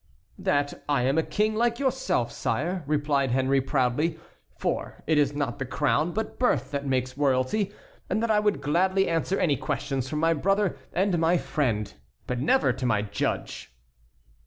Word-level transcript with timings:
"That 0.39 0.83
I 0.89 1.03
am 1.03 1.19
a 1.19 1.21
king 1.21 1.53
like 1.53 1.77
yourself, 1.77 2.31
sire," 2.31 2.83
replied 2.87 3.29
Henry, 3.29 3.61
proudly, 3.61 4.17
"for 4.57 5.03
it 5.05 5.19
is 5.19 5.35
not 5.35 5.59
the 5.59 5.65
crown 5.67 6.11
but 6.11 6.39
birth 6.39 6.71
that 6.71 6.87
makes 6.87 7.19
royalty, 7.19 7.71
and 8.09 8.19
that 8.23 8.31
I 8.31 8.39
would 8.39 8.61
gladly 8.61 9.07
answer 9.07 9.39
any 9.39 9.57
questions 9.57 10.09
from 10.09 10.17
my 10.19 10.33
brother 10.33 10.75
and 10.91 11.19
my 11.19 11.37
friend, 11.37 11.93
but 12.25 12.39
never 12.39 12.75
from 12.75 12.87
my 12.87 13.03
judge." 13.03 13.75